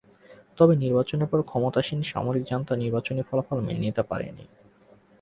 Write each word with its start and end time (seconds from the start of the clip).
তবে 0.57 0.73
নির্বাচনের 0.75 1.29
পর 1.31 1.39
ক্ষমতাসীন 1.43 1.99
সামরিক 2.03 2.43
জান্তা 2.45 2.73
নির্বাচনী 2.75 3.21
ফলাফল 3.21 3.57
মেনে 3.59 3.81
নিতে 3.81 4.03
পারেনি। 4.03 4.45